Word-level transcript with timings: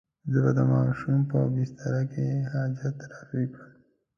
زه 0.31 0.39
به 0.45 0.51
د 0.57 0.59
ماشوم 0.71 1.19
په 1.31 1.39
بستره 1.53 2.01
کې 2.11 2.25
حاجت 2.51 2.97
رفع 3.11 3.43
کړم. 3.55 3.71